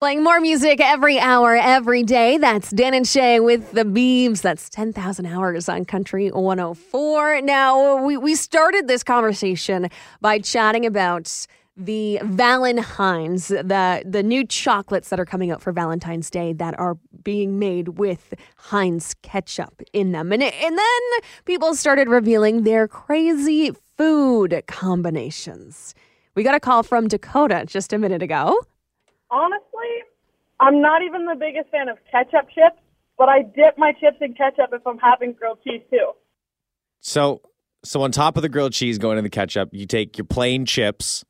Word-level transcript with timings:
Playing 0.00 0.22
more 0.22 0.38
music 0.38 0.80
every 0.80 1.18
hour, 1.18 1.56
every 1.56 2.04
day. 2.04 2.38
That's 2.38 2.70
Dan 2.70 2.94
and 2.94 3.04
Shay 3.04 3.40
with 3.40 3.72
the 3.72 3.82
Beebs. 3.82 4.42
That's 4.42 4.68
10,000 4.68 5.26
hours 5.26 5.68
on 5.68 5.84
Country 5.86 6.28
104. 6.28 7.42
Now, 7.42 8.04
we, 8.04 8.16
we 8.16 8.36
started 8.36 8.86
this 8.86 9.02
conversation 9.02 9.88
by 10.20 10.38
chatting 10.38 10.86
about 10.86 11.48
the 11.76 12.20
Valentines, 12.22 13.48
the, 13.48 14.04
the 14.06 14.22
new 14.22 14.46
chocolates 14.46 15.08
that 15.08 15.18
are 15.18 15.26
coming 15.26 15.50
out 15.50 15.60
for 15.60 15.72
Valentine's 15.72 16.30
Day 16.30 16.52
that 16.52 16.78
are 16.78 16.96
being 17.24 17.58
made 17.58 17.98
with 17.98 18.34
Heinz 18.56 19.16
ketchup 19.22 19.82
in 19.92 20.12
them. 20.12 20.32
And, 20.32 20.44
and 20.44 20.78
then 20.78 21.00
people 21.44 21.74
started 21.74 22.06
revealing 22.06 22.62
their 22.62 22.86
crazy 22.86 23.72
food 23.96 24.62
combinations. 24.68 25.92
We 26.36 26.44
got 26.44 26.54
a 26.54 26.60
call 26.60 26.84
from 26.84 27.08
Dakota 27.08 27.64
just 27.66 27.92
a 27.92 27.98
minute 27.98 28.22
ago. 28.22 28.62
Honestly, 29.30 30.02
I'm 30.60 30.80
not 30.80 31.02
even 31.02 31.26
the 31.26 31.36
biggest 31.36 31.70
fan 31.70 31.88
of 31.88 31.98
ketchup 32.10 32.48
chips, 32.54 32.80
but 33.16 33.28
I 33.28 33.42
dip 33.42 33.76
my 33.76 33.92
chips 33.92 34.18
in 34.20 34.34
ketchup 34.34 34.70
if 34.72 34.86
I'm 34.86 34.98
having 34.98 35.32
grilled 35.32 35.58
cheese 35.62 35.82
too. 35.90 36.12
So, 37.00 37.42
so 37.84 38.02
on 38.02 38.12
top 38.12 38.36
of 38.36 38.42
the 38.42 38.48
grilled 38.48 38.72
cheese 38.72 38.98
going 38.98 39.18
in 39.18 39.24
the 39.24 39.30
ketchup, 39.30 39.70
you 39.72 39.86
take 39.86 40.18
your 40.18 40.24
plain 40.24 40.66
chips, 40.66 41.24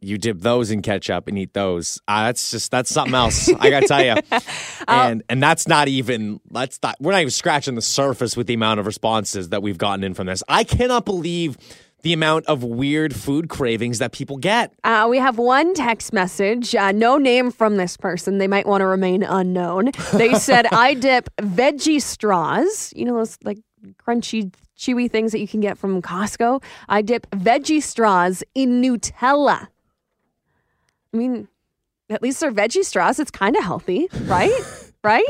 you 0.00 0.16
dip 0.16 0.40
those 0.40 0.70
in 0.70 0.82
ketchup 0.82 1.28
and 1.28 1.38
eat 1.38 1.52
those. 1.52 2.00
Uh, 2.08 2.26
that's 2.26 2.50
just 2.50 2.70
that's 2.70 2.90
something 2.90 3.14
else. 3.14 3.52
I 3.52 3.70
gotta 3.70 3.86
tell 3.86 4.04
you, 4.04 4.14
and 4.88 5.22
and 5.28 5.42
that's 5.42 5.68
not 5.68 5.88
even 5.88 6.40
that's 6.50 6.78
not 6.82 6.96
we're 7.00 7.12
not 7.12 7.20
even 7.20 7.30
scratching 7.30 7.74
the 7.74 7.82
surface 7.82 8.36
with 8.36 8.46
the 8.46 8.54
amount 8.54 8.80
of 8.80 8.86
responses 8.86 9.50
that 9.50 9.62
we've 9.62 9.78
gotten 9.78 10.02
in 10.02 10.14
from 10.14 10.26
this. 10.26 10.42
I 10.48 10.64
cannot 10.64 11.04
believe 11.04 11.58
the 12.02 12.12
amount 12.12 12.46
of 12.46 12.62
weird 12.64 13.14
food 13.14 13.48
cravings 13.48 13.98
that 13.98 14.12
people 14.12 14.36
get. 14.36 14.72
Uh, 14.84 15.06
we 15.08 15.18
have 15.18 15.38
one 15.38 15.74
text 15.74 16.12
message, 16.12 16.74
uh, 16.74 16.92
no 16.92 17.18
name 17.18 17.50
from 17.50 17.76
this 17.76 17.96
person. 17.96 18.38
They 18.38 18.48
might 18.48 18.66
want 18.66 18.80
to 18.80 18.86
remain 18.86 19.22
unknown. 19.22 19.90
They 20.12 20.34
said, 20.38 20.66
I 20.66 20.94
dip 20.94 21.28
veggie 21.36 22.00
straws, 22.00 22.92
you 22.96 23.04
know, 23.04 23.16
those 23.16 23.38
like 23.44 23.58
crunchy, 23.98 24.52
chewy 24.78 25.10
things 25.10 25.32
that 25.32 25.40
you 25.40 25.48
can 25.48 25.60
get 25.60 25.78
from 25.78 26.00
Costco. 26.02 26.62
I 26.88 27.02
dip 27.02 27.28
veggie 27.30 27.82
straws 27.82 28.42
in 28.54 28.82
Nutella. 28.82 29.68
I 31.12 31.16
mean, 31.16 31.48
at 32.08 32.22
least 32.22 32.40
they're 32.40 32.52
veggie 32.52 32.84
straws. 32.84 33.18
It's 33.18 33.30
kind 33.30 33.56
of 33.56 33.64
healthy, 33.64 34.08
right? 34.24 34.52
right? 35.04 35.24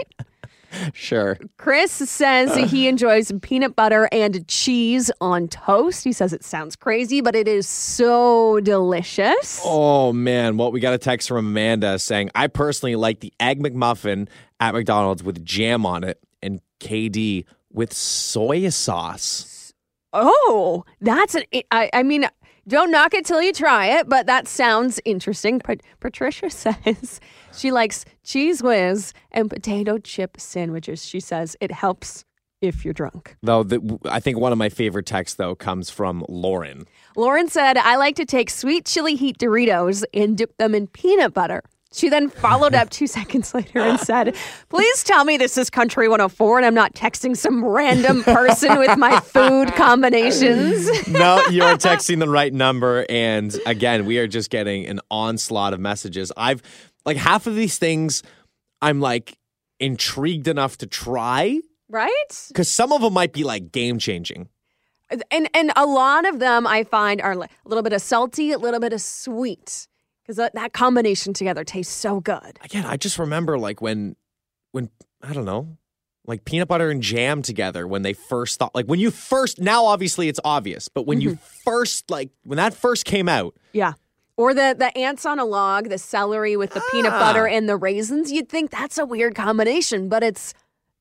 Sure. 0.92 1.39
Chris 1.56 1.91
says 1.92 2.55
he 2.70 2.89
enjoys 2.89 3.33
peanut 3.42 3.77
butter 3.77 4.09
and 4.12 4.47
cheese 4.48 5.11
on 5.20 5.48
toast. 5.48 6.05
He 6.05 6.12
says 6.12 6.33
it 6.33 6.45
sounds 6.45 6.77
crazy, 6.77 7.20
but 7.20 7.34
it 7.34 7.48
is 7.48 7.69
so 7.69 8.61
delicious. 8.61 9.61
Oh 9.64 10.12
man, 10.12 10.56
well 10.56 10.73
we 10.73 10.81
got 10.81 10.95
a 10.95 10.98
text 10.98 11.28
from 11.28 11.39
Amanda 11.39 11.98
saying 11.98 12.31
I 12.34 12.47
personally 12.47 12.97
like 12.97 13.20
the 13.20 13.33
egg 13.41 13.62
McMuffin 13.62 14.28
at 14.58 14.75
McDonald's 14.75 15.23
with 15.23 15.45
jam 15.45 15.86
on 15.86 16.05
it 16.05 16.19
and 16.42 16.61
KD 16.81 17.45
with 17.73 17.92
soy 17.92 18.69
sauce. 18.69 19.73
Oh, 20.12 20.84
that's 21.01 21.36
an. 21.36 21.45
I, 21.70 21.89
I 21.92 22.03
mean, 22.03 22.27
don't 22.70 22.90
knock 22.90 23.12
it 23.12 23.26
till 23.26 23.42
you 23.42 23.52
try 23.52 23.98
it, 23.98 24.08
but 24.08 24.26
that 24.26 24.48
sounds 24.48 25.00
interesting. 25.04 25.58
Pat- 25.58 25.82
Patricia 26.00 26.48
says 26.50 27.20
she 27.52 27.70
likes 27.70 28.04
Cheez 28.24 28.62
Whiz 28.62 29.12
and 29.32 29.50
potato 29.50 29.98
chip 29.98 30.40
sandwiches. 30.40 31.04
She 31.04 31.20
says 31.20 31.56
it 31.60 31.72
helps 31.72 32.24
if 32.62 32.84
you're 32.84 32.94
drunk. 32.94 33.36
Though 33.42 33.62
the, 33.62 33.98
I 34.04 34.20
think 34.20 34.38
one 34.38 34.52
of 34.52 34.58
my 34.58 34.68
favorite 34.68 35.06
texts 35.06 35.36
though 35.36 35.54
comes 35.54 35.90
from 35.90 36.24
Lauren. 36.28 36.86
Lauren 37.16 37.48
said, 37.48 37.77
I 37.77 37.96
like 37.96 38.16
to 38.16 38.24
take 38.24 38.50
sweet 38.50 38.86
chili 38.86 39.16
heat 39.16 39.38
Doritos 39.38 40.05
and 40.14 40.36
dip 40.36 40.56
them 40.58 40.74
in 40.74 40.86
peanut 40.86 41.34
butter. 41.34 41.62
She 41.92 42.08
then 42.08 42.28
followed 42.30 42.74
up 42.74 42.91
two 42.91 43.06
seconds 43.19 43.52
later 43.52 43.80
and 43.80 43.98
said, 43.98 44.36
Please 44.69 45.02
tell 45.02 45.24
me 45.24 45.36
this 45.36 45.58
is 45.58 45.70
Country 45.70 46.08
104 46.08 46.58
and 46.58 46.66
I'm 46.66 46.74
not 46.74 46.94
texting 46.94 47.36
some 47.36 47.64
random 47.64 48.22
person 48.22 48.78
with 48.78 48.96
my 48.96 49.19
food 49.20 49.74
combinations. 49.74 50.86
no, 51.08 51.42
you're 51.51 51.77
texting 51.77 52.20
the 52.20 52.28
right 52.28 52.52
number. 52.52 53.05
And 53.08 53.56
again, 53.67 54.06
we 54.06 54.18
are 54.18 54.28
just 54.28 54.51
getting 54.51 54.86
an 54.86 55.01
onslaught 55.11 55.73
of 55.74 55.80
messages. 55.80 56.30
I've 56.36 56.62
like 57.05 57.17
half 57.17 57.46
of 57.46 57.56
these 57.56 57.78
things 57.78 58.22
I'm 58.80 59.01
like 59.01 59.36
intrigued 59.78 60.48
enough 60.48 60.77
to 60.78 60.86
try 60.86 61.58
Right? 61.89 62.46
because 62.48 62.68
some 62.70 62.92
of 62.92 63.01
them 63.02 63.12
might 63.14 63.33
be 63.33 63.42
like 63.42 63.72
game 63.72 63.98
changing. 63.98 64.48
And 65.33 65.48
and 65.52 65.72
a 65.74 65.86
lot 65.86 66.24
of 66.24 66.39
them 66.39 66.68
I 66.68 66.84
find 66.84 67.20
are 67.20 67.33
a 67.33 67.48
little 67.64 67.83
bit 67.83 67.92
of 67.92 68.01
salty, 68.01 68.52
a 68.52 68.58
little 68.58 68.78
bit 68.78 68.92
of 68.92 69.01
sweet. 69.01 69.89
Because 70.30 70.36
that, 70.36 70.55
that 70.55 70.73
combination 70.73 71.33
together 71.33 71.64
tastes 71.64 71.92
so 71.92 72.20
good. 72.20 72.61
Again, 72.63 72.86
I 72.86 72.96
just 72.96 73.18
remember 73.18 73.58
like 73.58 73.83
when, 73.83 74.14
when, 74.70 74.89
I 75.20 75.33
don't 75.33 75.45
know, 75.45 75.77
like 76.24 76.45
peanut 76.45 76.68
butter 76.68 76.89
and 76.89 77.02
jam 77.02 77.42
together 77.42 77.85
when 77.85 78.02
they 78.02 78.13
first 78.13 78.61
thought, 78.61 78.73
like 78.73 78.86
when 78.86 79.01
you 79.01 79.11
first, 79.11 79.61
now 79.61 79.86
obviously 79.86 80.29
it's 80.29 80.39
obvious, 80.45 80.86
but 80.86 81.05
when 81.05 81.20
you 81.20 81.30
mm-hmm. 81.30 81.45
first, 81.64 82.08
like, 82.13 82.30
when 82.45 82.58
that 82.58 82.74
first 82.74 83.07
came 83.07 83.29
out, 83.29 83.57
Yeah. 83.73 83.95
Or 84.36 84.55
the 84.55 84.77
the 84.79 84.96
ants 84.96 85.27
on 85.27 85.40
a 85.40 85.45
log, 85.45 85.89
the 85.89 85.98
celery 85.98 86.57
with 86.57 86.74
the 86.74 86.83
peanut 86.92 87.13
ah. 87.13 87.19
butter 87.19 87.48
and 87.48 87.69
the 87.69 87.77
raisins, 87.77 88.30
you'd 88.30 88.48
think 88.48 88.70
that's 88.70 88.98
a 88.98 89.05
weird 89.05 89.35
combination, 89.35 90.08
but 90.08 90.23
it's 90.23 90.55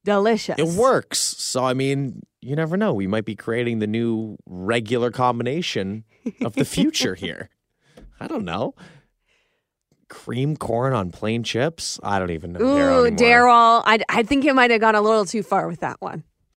delicious. 0.06 0.58
it 0.58 0.70
works. 0.70 1.20
So, 1.20 1.64
I 1.64 1.76
mean, 1.76 2.24
you 2.42 2.56
never 2.56 2.78
know. 2.78 2.96
We 2.96 3.06
might 3.06 3.26
be 3.26 3.36
creating 3.36 3.78
the 3.78 3.86
new 3.86 4.38
regular 4.48 5.12
combination 5.12 6.04
of 6.42 6.56
the 6.56 6.66
future 6.66 7.14
here. 7.26 7.52
I 8.20 8.28
don't 8.28 8.44
know. 8.44 8.74
Cream 10.10 10.58
corn 10.58 10.94
on 10.94 11.12
plain 11.12 11.44
chips? 11.44 12.00
I 12.04 12.20
don't 12.20 12.32
even 12.32 12.54
know. 12.54 12.60
Daryl 12.60 13.12
Ooh. 13.12 13.16
Daryl. 13.16 13.82
I, 13.86 14.00
I 14.10 14.24
think 14.24 14.44
you 14.44 14.54
might 14.54 14.72
have 14.72 14.82
gone 14.82 14.96
a 14.96 15.02
little 15.02 15.26
too 15.26 15.44
far 15.44 15.68
with 15.68 15.80
that 15.80 16.02
one. 16.02 16.24